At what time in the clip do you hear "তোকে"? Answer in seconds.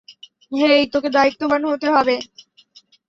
0.93-1.09